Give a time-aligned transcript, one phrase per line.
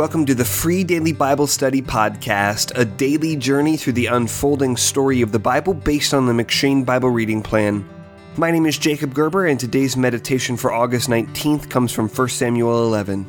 [0.00, 5.20] welcome to the free daily Bible study podcast, a daily journey through the unfolding story
[5.20, 7.86] of the Bible based on the M'Cheyne Bible reading plan.
[8.38, 12.82] My name is Jacob Gerber, and today's meditation for August 19th comes from 1 Samuel
[12.84, 13.26] 11.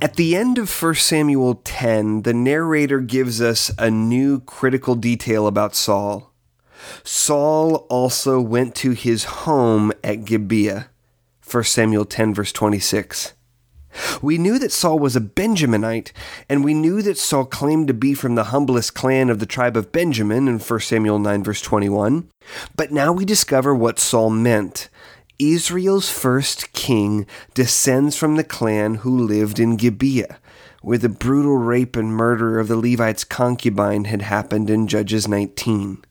[0.00, 5.46] At the end of 1 Samuel 10, the narrator gives us a new critical detail
[5.46, 6.32] about Saul.
[7.04, 10.89] Saul also went to his home at Gibeah.
[11.52, 13.34] 1 Samuel 10, verse 26.
[14.22, 16.12] We knew that Saul was a Benjaminite,
[16.48, 19.76] and we knew that Saul claimed to be from the humblest clan of the tribe
[19.76, 22.28] of Benjamin in 1 Samuel 9, verse 21.
[22.76, 24.88] But now we discover what Saul meant.
[25.40, 30.38] Israel's first king descends from the clan who lived in Gibeah,
[30.82, 36.04] where the brutal rape and murder of the Levite's concubine had happened in Judges 19.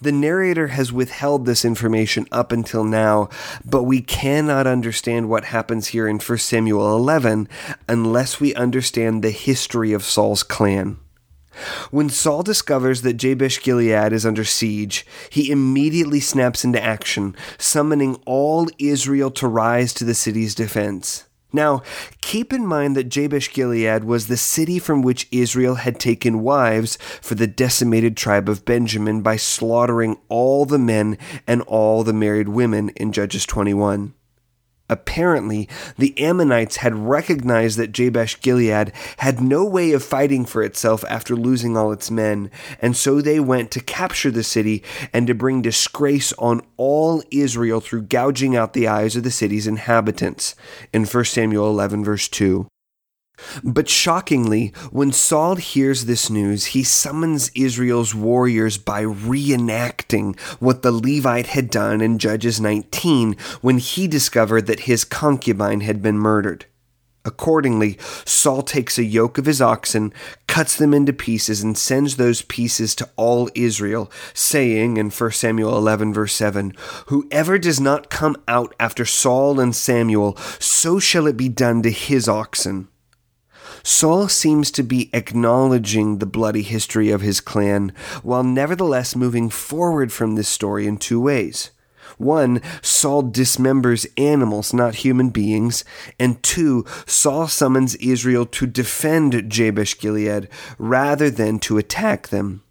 [0.00, 3.28] The narrator has withheld this information up until now,
[3.64, 7.48] but we cannot understand what happens here in 1 Samuel 11
[7.88, 10.98] unless we understand the history of Saul's clan.
[11.90, 18.20] When Saul discovers that Jabesh Gilead is under siege, he immediately snaps into action, summoning
[18.26, 21.27] all Israel to rise to the city's defense.
[21.52, 21.82] Now,
[22.20, 26.98] keep in mind that Jabesh Gilead was the city from which Israel had taken wives
[27.22, 32.48] for the decimated tribe of Benjamin by slaughtering all the men and all the married
[32.48, 34.14] women in Judges 21.
[34.88, 41.04] Apparently, the Ammonites had recognized that Jabesh Gilead had no way of fighting for itself
[41.08, 42.50] after losing all its men,
[42.80, 47.80] and so they went to capture the city and to bring disgrace on all Israel
[47.80, 50.54] through gouging out the eyes of the city's inhabitants.
[50.92, 52.66] In 1 Samuel 11, verse 2.
[53.62, 60.92] But shockingly, when Saul hears this news, he summons Israel's warriors by reenacting what the
[60.92, 66.66] Levite had done in Judges 19 when he discovered that his concubine had been murdered.
[67.24, 70.14] Accordingly, Saul takes a yoke of his oxen,
[70.46, 75.76] cuts them into pieces, and sends those pieces to all Israel, saying in 1 Samuel
[75.76, 76.72] 11, verse 7
[77.08, 81.90] Whoever does not come out after Saul and Samuel, so shall it be done to
[81.90, 82.88] his oxen.
[83.82, 90.12] Saul seems to be acknowledging the bloody history of his clan, while nevertheless moving forward
[90.12, 91.70] from this story in two ways.
[92.16, 95.84] One, Saul dismembers animals, not human beings.
[96.18, 102.62] And two, Saul summons Israel to defend Jabesh Gilead rather than to attack them.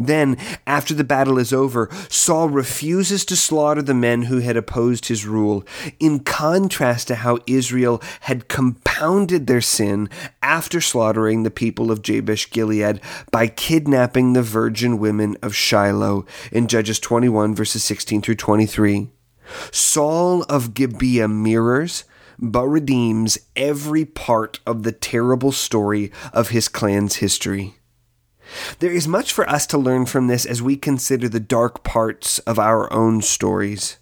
[0.00, 5.06] Then, after the battle is over, Saul refuses to slaughter the men who had opposed
[5.06, 5.62] his rule,
[5.98, 10.08] in contrast to how Israel had compounded their sin
[10.42, 16.66] after slaughtering the people of Jabesh Gilead by kidnapping the virgin women of Shiloh in
[16.66, 19.10] Judges 21, verses 16 through 23.
[19.70, 22.04] Saul of Gibeah mirrors,
[22.38, 27.74] but redeems every part of the terrible story of his clan's history.
[28.78, 32.38] There is much for us to learn from this as we consider the dark parts
[32.40, 33.96] of our own stories.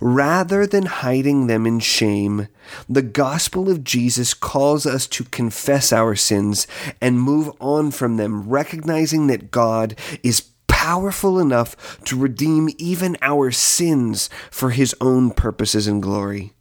[0.00, 2.48] Rather than hiding them in shame,
[2.88, 6.66] the gospel of Jesus calls us to confess our sins
[7.00, 13.50] and move on from them, recognizing that God is powerful enough to redeem even our
[13.50, 16.52] sins for his own purposes and glory.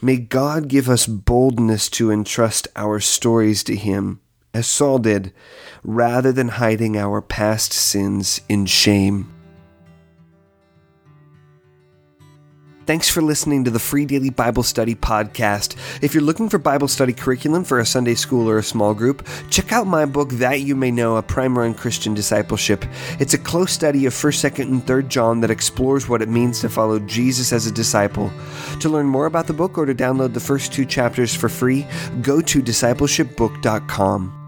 [0.00, 4.20] May God give us boldness to entrust our stories to him
[4.56, 5.34] as Saul did,
[5.84, 9.30] rather than hiding our past sins in shame.
[12.86, 15.76] Thanks for listening to the Free Daily Bible Study podcast.
[16.02, 19.26] If you're looking for Bible study curriculum for a Sunday school or a small group,
[19.50, 22.84] check out my book, That You May Know A Primer on Christian Discipleship.
[23.18, 26.60] It's a close study of 1st, 2nd, and 3rd John that explores what it means
[26.60, 28.30] to follow Jesus as a disciple.
[28.78, 31.84] To learn more about the book or to download the first two chapters for free,
[32.22, 34.45] go to discipleshipbook.com.